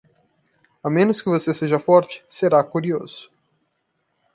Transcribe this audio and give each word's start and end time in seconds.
A 0.83 0.89
menos 0.89 1.21
que 1.21 1.29
você 1.29 1.53
seja 1.53 1.77
forte, 1.77 2.25
será 2.27 2.63
curioso. 2.63 3.31